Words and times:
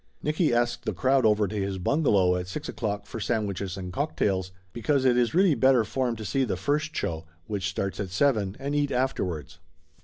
Nicky 0.23 0.51
asked 0.51 0.85
the 0.85 0.95
crowd 0.95 1.27
over 1.27 1.47
to 1.47 1.55
his 1.55 1.77
bungalow 1.77 2.35
at 2.35 2.47
six 2.47 2.67
o'clock 2.67 3.05
for 3.05 3.19
sandwiches 3.19 3.77
and 3.77 3.93
cocktails, 3.93 4.51
because 4.73 5.05
it 5.05 5.15
is 5.15 5.35
really 5.35 5.53
better 5.53 5.83
form 5.83 6.15
to 6.15 6.25
see 6.25 6.43
the 6.43 6.57
first 6.57 6.95
show, 6.95 7.27
which 7.45 7.69
starts 7.69 7.99
at 7.99 8.09
seven, 8.09 8.55
and 8.59 8.73
eat 8.73 8.89
afterwards. 8.91 9.59